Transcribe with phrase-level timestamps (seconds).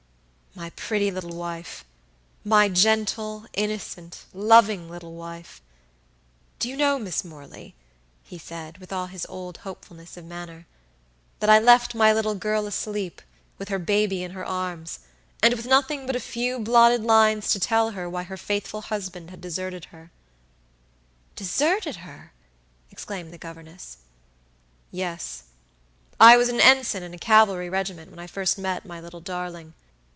[0.53, 1.85] "My pretty little wife!
[2.43, 5.61] My gentle, innocent, loving little wife!
[6.59, 7.73] Do you know, Miss Morley,"
[8.21, 10.67] he said, with all his old hopefulness of manner,
[11.39, 13.21] "that I left my little girl asleep,
[13.57, 14.99] with her baby in her arms,
[15.41, 19.29] and with nothing but a few blotted lines to tell her why her faithful husband
[19.29, 20.11] had deserted her?"
[21.37, 22.33] "Deserted her!"
[22.91, 23.99] exclaimed the governess.
[24.91, 25.43] "Yes.
[26.19, 29.75] I was an ensign in a cavalry regiment when I first met my little darling.